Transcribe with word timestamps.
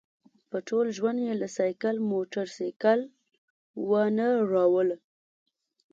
په 0.49 0.57
ټول 0.67 0.85
ژوند 0.97 1.19
یې 1.27 1.33
له 1.41 1.47
سایکل 1.57 1.95
موټرسایکل 2.11 2.99
وانه 3.89 4.27
ړوله. 4.49 4.97